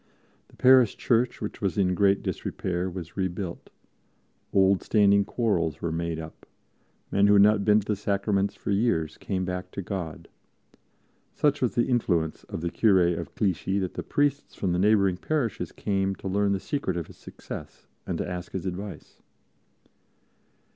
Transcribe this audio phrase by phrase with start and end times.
[0.47, 3.69] The parish church, which was in great disrepair, was rebuilt;
[4.51, 6.47] old, standing quarrels were made up;
[7.11, 10.27] men who had not been to the Sacraments for years came back to God.
[11.35, 15.71] Such was the influence of the Curé of Clichy that priests from the neighboring parishes
[15.71, 19.21] came to learn the secret of his success and to ask his advice.